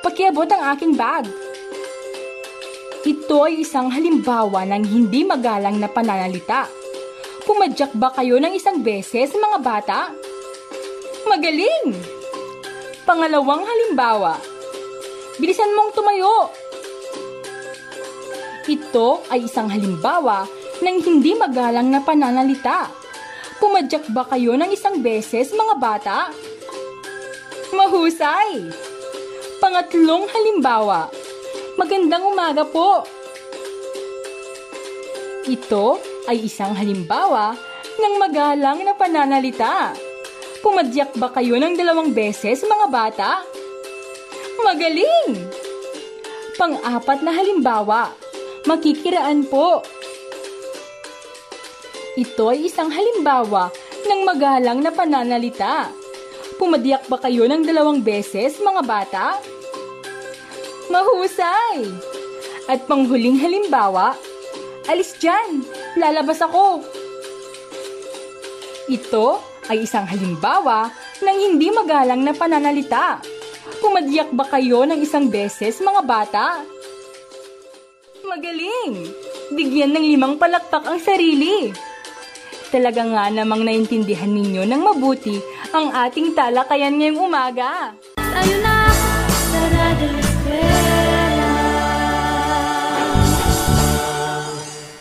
pakiabot 0.00 0.48
ang 0.48 0.72
aking 0.72 0.96
bag. 0.96 1.28
Ito 3.04 3.44
ay 3.44 3.60
isang 3.60 3.92
halimbawa 3.92 4.64
ng 4.64 4.80
hindi 4.80 5.28
magalang 5.28 5.76
na 5.76 5.92
pananalita. 5.92 6.64
Pumadyak 7.44 7.92
ba 8.00 8.08
kayo 8.16 8.40
ng 8.40 8.56
isang 8.56 8.80
beses, 8.80 9.36
mga 9.36 9.58
bata? 9.60 10.00
Magaling! 11.28 11.92
Pangalawang 13.04 13.60
halimbawa, 13.60 14.40
bilisan 15.36 15.68
mong 15.76 15.92
tumayo. 15.92 16.48
Ito 18.64 19.20
ay 19.28 19.44
isang 19.44 19.68
halimbawa 19.68 20.48
ng 20.84 21.00
hindi 21.00 21.32
magalang 21.32 21.88
na 21.88 22.04
pananalita. 22.04 22.92
Pumadyak 23.56 24.12
ba 24.12 24.28
kayo 24.28 24.52
ng 24.60 24.68
isang 24.68 25.00
beses, 25.00 25.56
mga 25.56 25.74
bata? 25.80 26.18
Mahusay! 27.72 28.68
Pangatlong 29.64 30.28
halimbawa, 30.28 31.08
magandang 31.80 32.28
umaga 32.28 32.68
po. 32.68 33.00
Ito 35.48 35.96
ay 36.28 36.44
isang 36.44 36.76
halimbawa 36.76 37.56
ng 37.96 38.14
magalang 38.20 38.84
na 38.84 38.92
pananalita. 38.92 39.96
Pumadyak 40.60 41.16
ba 41.16 41.32
kayo 41.32 41.56
ng 41.56 41.76
dalawang 41.76 42.12
beses, 42.12 42.64
mga 42.64 42.86
bata? 42.92 43.30
Magaling! 44.64 45.36
Pang-apat 46.56 47.20
na 47.20 47.32
halimbawa, 47.32 48.12
makikiraan 48.64 49.44
po. 49.48 49.84
Ito 52.14 52.54
ay 52.54 52.70
isang 52.70 52.94
halimbawa 52.94 53.74
ng 54.06 54.20
magalang 54.22 54.78
na 54.78 54.94
pananalita. 54.94 55.90
Pumadyak 56.62 57.10
ba 57.10 57.18
kayo 57.18 57.50
ng 57.50 57.66
dalawang 57.66 58.06
beses, 58.06 58.62
mga 58.62 58.82
bata? 58.86 59.26
Mahusay! 60.94 61.82
At 62.70 62.86
panghuling 62.86 63.34
halimbawa, 63.42 64.14
alis 64.86 65.18
dyan, 65.18 65.66
lalabas 65.98 66.38
ako. 66.38 66.86
Ito 68.86 69.42
ay 69.66 69.82
isang 69.82 70.06
halimbawa 70.06 70.94
ng 71.18 71.38
hindi 71.50 71.74
magalang 71.74 72.22
na 72.22 72.30
pananalita. 72.30 73.18
Pumadyak 73.82 74.30
ba 74.30 74.46
kayo 74.54 74.86
ng 74.86 75.02
isang 75.02 75.26
beses, 75.34 75.82
mga 75.82 76.02
bata? 76.06 76.62
Magaling! 78.22 79.10
Bigyan 79.50 79.98
ng 79.98 80.06
limang 80.14 80.34
palakpak 80.38 80.86
ang 80.86 81.02
sarili. 81.02 81.74
Talaga 82.74 83.06
nga 83.06 83.30
namang 83.30 83.62
naintindihan 83.62 84.26
ninyo 84.26 84.66
ng 84.66 84.82
mabuti 84.82 85.38
ang 85.70 85.94
ating 85.94 86.34
talakayan 86.34 86.98
ngayong 86.98 87.22
umaga. 87.22 87.94
Tayo 88.18 88.54
na 88.66 88.90
sa 89.30 89.60
Radyo 89.62 90.08
Eskwela. 90.18 91.50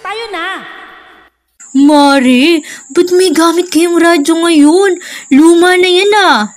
Tayo 0.06 0.26
na! 0.30 0.50
Mare, 1.74 2.62
ba't 2.94 3.10
may 3.18 3.34
gamit 3.34 3.74
kayong 3.74 3.98
radyo 3.98 4.38
ngayon? 4.38 4.92
Luma 5.34 5.74
na 5.74 5.90
yan 5.90 6.14
ah. 6.14 6.54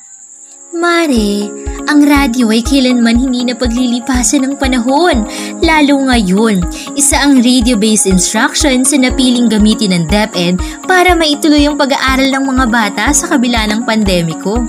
Mare, 0.76 1.48
ang 1.86 2.02
radyo 2.02 2.50
ay 2.50 2.66
kailanman 2.66 3.14
hindi 3.14 3.46
na 3.46 3.54
paglilipasan 3.54 4.42
ng 4.42 4.54
panahon, 4.58 5.22
lalo 5.62 5.94
ngayon. 6.10 6.62
Isa 6.98 7.22
ang 7.22 7.38
radio-based 7.38 8.10
instruction 8.10 8.82
sa 8.82 8.98
napiling 8.98 9.46
gamitin 9.46 9.94
ng 9.94 10.04
DepEd 10.10 10.58
para 10.90 11.14
maituloy 11.14 11.62
ang 11.62 11.78
pag-aaral 11.78 12.28
ng 12.34 12.44
mga 12.44 12.64
bata 12.66 13.04
sa 13.14 13.30
kabila 13.30 13.70
ng 13.70 13.86
pandemiko. 13.86 14.66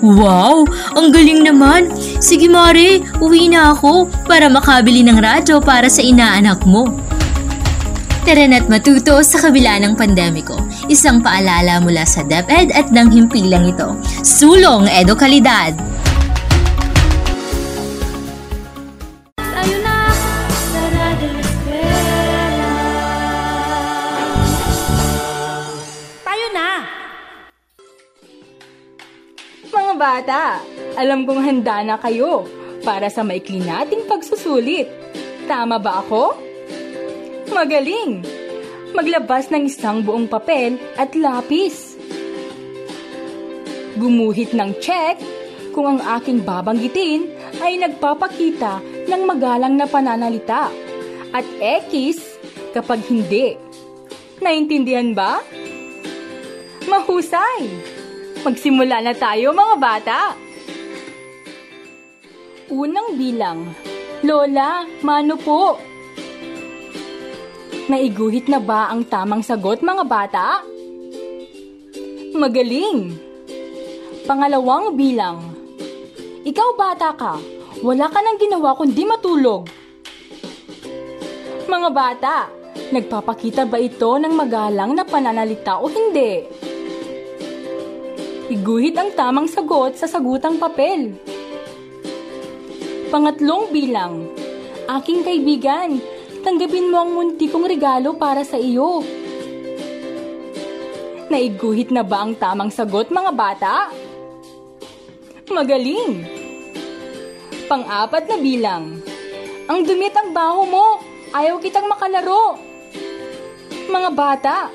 Wow, 0.00 0.64
ang 0.96 1.12
galing 1.12 1.44
naman. 1.44 1.92
Sige 2.22 2.48
Mare, 2.48 3.02
uwi 3.18 3.50
na 3.52 3.76
ako 3.76 4.08
para 4.24 4.48
makabili 4.48 5.04
ng 5.04 5.18
radyo 5.20 5.60
para 5.60 5.90
sa 5.90 6.00
inaanak 6.00 6.64
mo. 6.64 6.88
Tara 8.24 8.44
na't 8.44 8.68
matuto 8.68 9.24
sa 9.24 9.40
kabila 9.40 9.80
ng 9.80 9.96
pandemiko. 9.96 10.56
Isang 10.88 11.24
paalala 11.24 11.80
mula 11.80 12.04
sa 12.04 12.24
DepEd 12.24 12.76
at 12.76 12.92
ng 12.92 13.08
himpilang 13.08 13.72
ito. 13.72 13.96
Sulong 14.20 14.84
Edukalidad! 14.88 16.07
Bata, 30.28 30.60
alam 31.00 31.24
kong 31.24 31.40
handa 31.40 31.80
na 31.80 31.96
kayo 31.96 32.44
para 32.84 33.08
sa 33.08 33.24
maikli 33.24 33.64
nating 33.64 34.04
pagsusulit. 34.04 34.84
Tama 35.48 35.80
ba 35.80 36.04
ako? 36.04 36.36
Magaling! 37.48 38.20
Maglabas 38.92 39.48
ng 39.48 39.64
isang 39.72 40.04
buong 40.04 40.28
papel 40.28 40.76
at 41.00 41.16
lapis. 41.16 41.96
Gumuhit 43.96 44.52
ng 44.52 44.76
check 44.84 45.16
kung 45.72 45.96
ang 45.96 46.20
aking 46.20 46.44
babanggitin 46.44 47.32
ay 47.64 47.80
nagpapakita 47.80 48.84
ng 49.08 49.22
magalang 49.24 49.80
na 49.80 49.88
pananalita 49.88 50.68
at 51.32 51.46
X 51.56 52.20
kapag 52.76 53.00
hindi. 53.08 53.56
Naintindihan 54.44 55.16
ba? 55.16 55.40
Mahusay! 56.84 57.96
Magsimula 58.46 59.02
na 59.02 59.10
tayo 59.18 59.50
mga 59.50 59.74
bata! 59.82 60.18
Unang 62.70 63.18
bilang, 63.18 63.74
Lola, 64.22 64.86
mano 65.02 65.34
po? 65.34 65.74
Naiguhit 67.90 68.46
na 68.46 68.62
ba 68.62 68.94
ang 68.94 69.02
tamang 69.10 69.42
sagot 69.42 69.82
mga 69.82 70.04
bata? 70.06 70.62
Magaling! 72.38 73.18
Pangalawang 74.22 74.94
bilang, 74.94 75.42
Ikaw 76.46 76.68
bata 76.78 77.10
ka, 77.18 77.42
wala 77.82 78.06
ka 78.06 78.22
nang 78.22 78.38
ginawa 78.38 78.78
kundi 78.78 79.02
matulog. 79.02 79.66
Mga 81.66 81.88
bata, 81.90 82.46
nagpapakita 82.94 83.66
ba 83.66 83.82
ito 83.82 84.14
ng 84.14 84.30
magalang 84.30 84.94
na 84.94 85.02
pananalita 85.02 85.82
o 85.82 85.90
hindi? 85.90 86.67
Iguhit 88.48 88.96
ang 88.96 89.12
tamang 89.12 89.44
sagot 89.44 90.00
sa 90.00 90.08
sagutang 90.08 90.56
papel. 90.56 91.20
Pangatlong 93.12 93.68
bilang, 93.68 94.24
Aking 94.88 95.20
kaibigan, 95.20 96.00
tanggapin 96.40 96.88
mo 96.88 96.96
ang 97.04 97.12
munti 97.12 97.44
kong 97.44 97.68
regalo 97.68 98.16
para 98.16 98.40
sa 98.48 98.56
iyo. 98.56 99.04
Naiguhit 101.28 101.92
na 101.92 102.00
ba 102.00 102.24
ang 102.24 102.40
tamang 102.40 102.72
sagot 102.72 103.12
mga 103.12 103.32
bata? 103.36 103.92
Magaling! 105.52 106.24
Pang-apat 107.68 108.32
na 108.32 108.36
bilang, 108.40 108.96
Ang 109.68 109.84
dumit 109.84 110.16
ang 110.16 110.32
baho 110.32 110.64
mo, 110.64 110.86
ayaw 111.36 111.60
kitang 111.60 111.84
makalaro. 111.84 112.56
Mga 113.92 114.10
bata, 114.16 114.72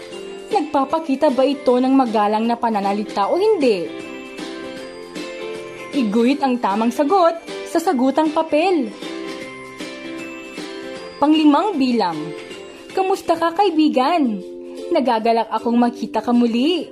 nagpapakita 0.53 1.33
ba 1.33 1.43
ito 1.43 1.73
ng 1.81 1.91
magalang 1.91 2.45
na 2.45 2.53
pananalita 2.53 3.27
o 3.27 3.41
hindi? 3.41 3.89
Iguhit 5.93 6.41
ang 6.45 6.61
tamang 6.61 6.93
sagot 6.93 7.37
sa 7.69 7.81
sagutang 7.81 8.29
papel. 8.29 8.93
Panglimang 11.17 11.77
bilang, 11.77 12.17
Kamusta 12.93 13.33
ka 13.33 13.57
kaibigan? 13.57 14.37
Nagagalak 14.93 15.49
akong 15.49 15.77
makita 15.81 16.21
ka 16.21 16.29
muli. 16.29 16.85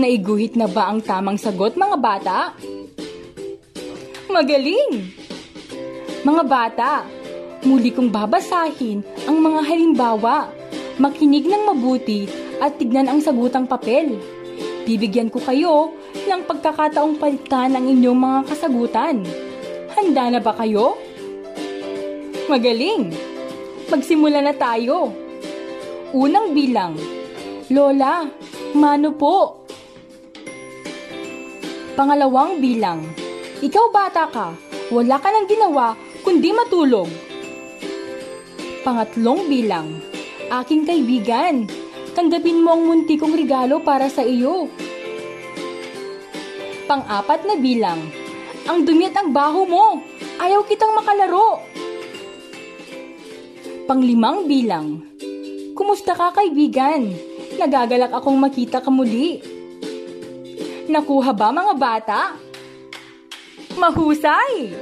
Naiguhit 0.00 0.56
na 0.56 0.64
ba 0.64 0.88
ang 0.88 1.04
tamang 1.04 1.36
sagot 1.36 1.76
mga 1.76 1.96
bata? 2.00 2.38
Magaling! 4.32 5.12
Mga 6.24 6.42
bata, 6.48 7.04
muli 7.64 7.92
kong 7.92 8.08
babasahin 8.08 9.04
ang 9.28 9.36
mga 9.40 9.60
halimbawa. 9.64 10.48
Makinig 10.96 11.44
ng 11.44 11.68
mabuti 11.68 12.24
at 12.56 12.80
tignan 12.80 13.04
ang 13.04 13.20
sagutang 13.20 13.68
papel. 13.68 14.16
Bibigyan 14.88 15.28
ko 15.28 15.44
kayo 15.44 15.92
ng 16.24 16.48
pagkakataong 16.48 17.20
palitan 17.20 17.76
ang 17.76 17.84
inyong 17.84 18.16
mga 18.16 18.40
kasagutan. 18.48 19.20
Handa 19.92 20.32
na 20.32 20.40
ba 20.40 20.56
kayo? 20.56 20.96
Magaling! 22.48 23.12
Magsimula 23.92 24.40
na 24.40 24.56
tayo. 24.56 25.12
Unang 26.16 26.56
bilang, 26.56 26.96
Lola, 27.68 28.24
mano 28.72 29.12
po? 29.12 29.68
Pangalawang 31.92 32.56
bilang, 32.56 33.04
ikaw 33.60 33.92
bata 33.92 34.32
ka, 34.32 34.56
wala 34.88 35.20
ka 35.20 35.28
nang 35.28 35.44
ginawa 35.44 35.92
kundi 36.24 36.56
matulog. 36.56 37.08
Pangatlong 38.80 39.44
bilang, 39.44 40.15
aking 40.50 40.86
kaibigan, 40.86 41.66
Tanggapin 42.16 42.64
mo 42.64 42.72
ang 42.72 42.88
munti 42.88 43.20
kong 43.20 43.36
regalo 43.36 43.84
para 43.84 44.08
sa 44.08 44.24
iyo. 44.24 44.72
Pang-apat 46.88 47.44
na 47.44 47.60
bilang. 47.60 48.00
Ang 48.64 48.88
dumi 48.88 49.04
at 49.04 49.20
ang 49.20 49.36
baho 49.36 49.68
mo. 49.68 50.00
Ayaw 50.40 50.64
kitang 50.64 50.96
makalaro. 50.96 51.60
Panglimang 53.84 54.48
bilang. 54.48 55.04
Kumusta 55.76 56.16
ka 56.16 56.32
kaibigan? 56.32 57.12
Nagagalak 57.60 58.16
akong 58.16 58.40
makita 58.40 58.80
ka 58.80 58.88
muli. 58.88 59.44
Nakuha 60.88 61.36
ba 61.36 61.52
mga 61.52 61.74
bata? 61.76 62.20
Mahusay! 63.76 64.72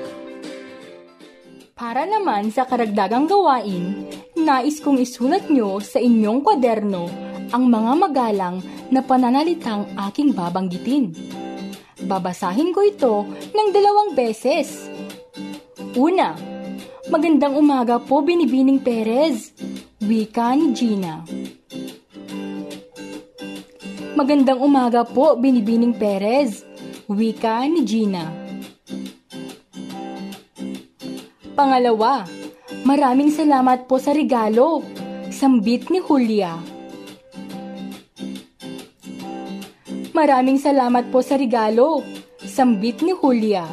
Para 1.75 2.07
naman 2.07 2.55
sa 2.55 2.63
karagdagang 2.63 3.27
gawain, 3.27 4.14
nais 4.45 4.77
kong 4.85 5.01
isulat 5.01 5.49
nyo 5.49 5.81
sa 5.81 5.97
inyong 5.97 6.45
kwaderno 6.45 7.09
ang 7.49 7.65
mga 7.65 7.93
magalang 7.97 8.61
na 8.93 9.01
pananalitang 9.01 9.89
aking 9.97 10.37
babanggitin. 10.37 11.17
Babasahin 12.05 12.77
ko 12.77 12.81
ito 12.85 13.15
ng 13.57 13.69
dalawang 13.73 14.13
beses. 14.13 14.93
Una, 15.97 16.37
magandang 17.09 17.57
umaga 17.57 17.97
po 17.97 18.21
Binibining 18.21 18.85
Perez. 18.85 19.57
Wika 20.05 20.53
ni 20.53 20.77
Gina. 20.77 21.25
Magandang 24.13 24.61
umaga 24.61 25.09
po 25.09 25.41
Binibining 25.41 25.97
Perez. 25.97 26.61
Wika 27.09 27.65
ni 27.65 27.81
Gina. 27.89 28.29
Pangalawa, 31.57 32.29
maraming 32.85 33.33
salamat 33.33 33.89
po 33.89 33.97
sa 33.99 34.13
regalo. 34.13 34.85
Sambit 35.35 35.91
ni 35.91 35.99
Julia. 35.99 36.55
Maraming 40.15 40.63
salamat 40.63 41.11
po 41.11 41.19
sa 41.25 41.35
regalo. 41.35 42.07
Sambit 42.45 43.03
ni 43.03 43.11
Julia. 43.19 43.67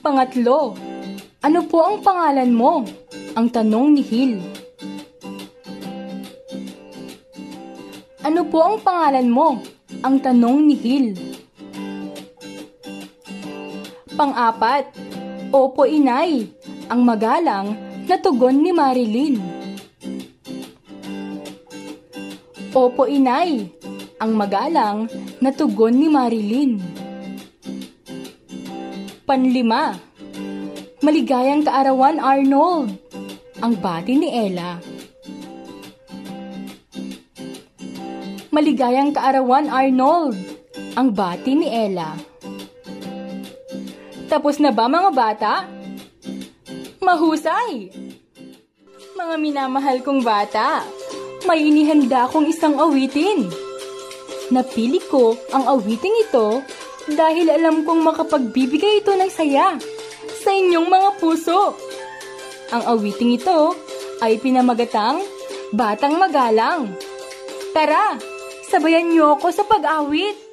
Pangatlo, 0.00 0.72
ano 1.44 1.60
po 1.68 1.78
ang 1.84 2.00
pangalan 2.00 2.50
mo? 2.56 2.88
Ang 3.36 3.46
tanong 3.52 3.86
ni 3.92 4.02
Hil. 4.02 4.40
Ano 8.24 8.40
po 8.48 8.64
ang 8.64 8.80
pangalan 8.80 9.28
mo? 9.28 9.60
Ang 10.00 10.16
tanong 10.24 10.58
ni 10.64 10.76
Hil. 10.80 11.29
Pang-apat, 14.20 14.84
Opo 15.48 15.88
Inay, 15.88 16.44
ang 16.92 17.08
magalang 17.08 17.72
na 18.04 18.20
tugon 18.20 18.60
ni 18.60 18.68
Marilyn. 18.68 19.40
Opo 22.76 23.08
Inay, 23.08 23.64
ang 24.20 24.36
magalang 24.36 25.08
na 25.40 25.48
tugon 25.56 25.96
ni 25.96 26.12
Marilyn. 26.12 26.76
Panlima, 29.24 29.96
Maligayang 31.00 31.64
kaarawan 31.64 32.20
Arnold, 32.20 32.92
ang 33.64 33.72
bati 33.80 34.20
ni 34.20 34.28
Ella. 34.28 34.76
Maligayang 38.52 39.16
kaarawan 39.16 39.72
Arnold, 39.72 40.36
ang 40.92 41.08
bati 41.08 41.56
ni 41.56 41.72
Ella. 41.72 42.29
Tapos 44.30 44.62
na 44.62 44.70
ba 44.70 44.86
mga 44.86 45.10
bata? 45.10 45.52
Mahusay! 47.02 47.90
Mga 49.18 49.34
minamahal 49.42 49.98
kong 50.06 50.22
bata, 50.22 50.86
may 51.50 51.66
inihanda 51.66 52.30
kong 52.30 52.46
isang 52.46 52.78
awitin. 52.78 53.50
Napili 54.54 55.02
ko 55.10 55.34
ang 55.50 55.66
awiting 55.66 56.14
ito 56.22 56.62
dahil 57.10 57.50
alam 57.50 57.82
kong 57.82 58.06
makapagbibigay 58.06 59.02
ito 59.02 59.10
ng 59.18 59.30
saya 59.34 59.74
sa 60.40 60.50
inyong 60.54 60.86
mga 60.86 61.10
puso. 61.18 61.74
Ang 62.70 62.82
awiting 62.86 63.34
ito 63.34 63.74
ay 64.22 64.38
pinamagatang 64.38 65.18
Batang 65.70 66.18
Magalang. 66.18 66.94
Tara, 67.70 68.18
sabayan 68.66 69.10
niyo 69.10 69.38
ako 69.38 69.54
sa 69.54 69.62
pag-awit. 69.66 70.49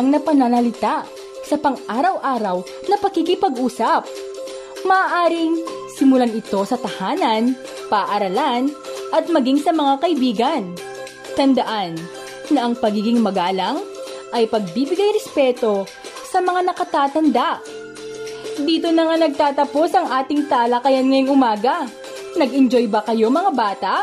Magalang 0.00 0.16
na 0.16 0.20
pananalita 0.24 1.04
sa 1.44 1.60
pang-araw-araw 1.60 2.64
na 2.88 2.96
pakikipag-usap. 2.96 4.08
Maaaring 4.88 5.60
simulan 5.92 6.32
ito 6.32 6.64
sa 6.64 6.80
tahanan, 6.80 7.52
paaralan, 7.92 8.72
at 9.12 9.28
maging 9.28 9.60
sa 9.60 9.76
mga 9.76 10.00
kaibigan. 10.00 10.72
Tandaan 11.36 12.00
na 12.48 12.64
ang 12.64 12.74
pagiging 12.80 13.20
magalang 13.20 13.84
ay 14.32 14.48
pagbibigay 14.48 15.12
respeto 15.12 15.84
sa 16.24 16.40
mga 16.40 16.72
nakatatanda. 16.72 17.60
Dito 18.64 18.88
na 18.88 19.04
nga 19.04 19.16
nagtatapos 19.20 19.92
ang 19.92 20.08
ating 20.08 20.48
talakayan 20.48 21.12
ngayong 21.12 21.36
umaga. 21.36 21.84
Nag-enjoy 22.40 22.88
ba 22.88 23.04
kayo 23.04 23.28
mga 23.28 23.52
bata? 23.52 23.94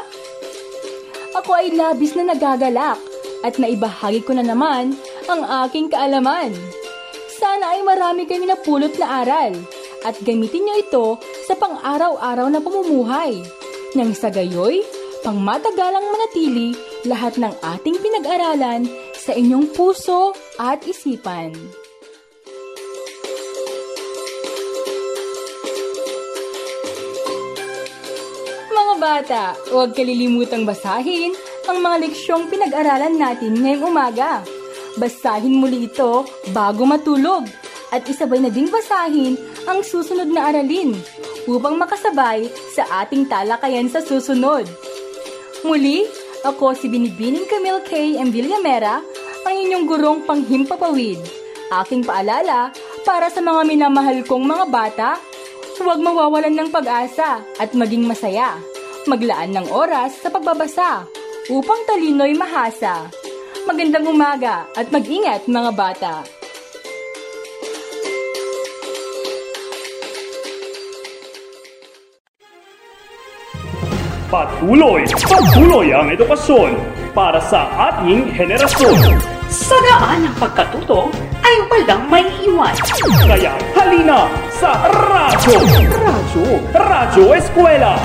Ako 1.41 1.57
ay 1.57 1.73
labis 1.73 2.13
na 2.13 2.37
nagagalak 2.37 3.01
at 3.41 3.57
naibahagi 3.57 4.21
ko 4.21 4.37
na 4.37 4.45
naman 4.45 4.93
ang 5.27 5.43
aking 5.67 5.91
kaalaman. 5.91 6.55
Sana 7.37 7.77
ay 7.77 7.85
marami 7.85 8.25
kayong 8.25 8.49
napulot 8.49 8.95
na 8.97 9.21
aral 9.21 9.53
at 10.07 10.15
gamitin 10.23 10.63
niyo 10.65 10.75
ito 10.81 11.05
sa 11.45 11.53
pang-araw-araw 11.59 12.47
na 12.49 12.63
pamumuhay. 12.63 13.43
Nang 13.93 14.15
sa 14.15 14.31
gayoy, 14.31 14.81
pang 15.21 15.37
matagalang 15.37 16.07
manatili 16.07 16.73
lahat 17.03 17.35
ng 17.35 17.53
ating 17.59 17.99
pinag-aralan 17.99 18.87
sa 19.13 19.35
inyong 19.35 19.69
puso 19.75 20.31
at 20.55 20.81
isipan. 20.87 21.51
Mga 28.71 28.93
bata, 29.03 29.43
huwag 29.69 29.91
kalilimutang 29.91 30.63
basahin 30.63 31.35
ang 31.67 31.83
mga 31.83 32.07
leksyong 32.07 32.47
pinag-aralan 32.47 33.19
natin 33.19 33.59
ngayong 33.59 33.91
umaga. 33.91 34.41
Basahin 34.97 35.61
muli 35.61 35.85
ito 35.85 36.25
bago 36.51 36.83
matulog 36.83 37.45
at 37.93 38.03
isabay 38.09 38.41
na 38.41 38.49
ding 38.51 38.67
basahin 38.67 39.37
ang 39.69 39.85
susunod 39.85 40.27
na 40.27 40.51
aralin 40.51 40.97
upang 41.47 41.79
makasabay 41.79 42.49
sa 42.75 42.83
ating 43.05 43.29
talakayan 43.29 43.87
sa 43.87 44.03
susunod. 44.03 44.67
Muli, 45.63 46.03
ako 46.43 46.75
si 46.75 46.91
Binibining 46.91 47.47
Camille 47.47 47.81
K. 47.87 48.19
M. 48.19 48.29
Villamera, 48.29 48.99
ang 49.47 49.55
inyong 49.55 49.85
gurong 49.87 50.19
panghimpapawid. 50.27 51.17
Aking 51.71 52.03
paalala, 52.03 52.71
para 53.07 53.31
sa 53.31 53.39
mga 53.39 53.63
minamahal 53.63 54.23
kong 54.27 54.43
mga 54.43 54.65
bata, 54.67 55.09
huwag 55.79 55.99
mawawalan 56.03 56.51
ng 56.51 56.69
pag-asa 56.71 57.39
at 57.55 57.71
maging 57.71 58.03
masaya. 58.03 58.59
Maglaan 59.07 59.55
ng 59.55 59.67
oras 59.71 60.19
sa 60.19 60.27
pagbabasa 60.27 61.07
upang 61.47 61.81
talino'y 61.87 62.35
mahasa. 62.35 63.07
Magandang 63.67 64.07
umaga 64.07 64.63
at 64.79 64.87
mag-ingat 64.95 65.43
mga 65.43 65.71
bata. 65.75 66.13
Patuloy, 74.31 75.03
patuloy 75.19 75.91
ang 75.91 76.07
edukasyon 76.15 76.79
para 77.11 77.43
sa 77.43 77.67
ating 77.91 78.31
henerasyon. 78.31 79.19
Sa 79.51 79.75
daan 79.83 80.23
ng 80.23 80.35
pagkatuto 80.39 81.11
ay 81.43 81.55
walang 81.67 82.07
may 82.07 82.23
iwan. 82.47 82.71
Kaya 83.27 83.51
halina 83.75 84.31
sa 84.55 84.79
Radyo! 84.87 85.59
Radyo! 85.91 86.45
Radyo 86.71 87.23
Eskwela! 87.35 87.99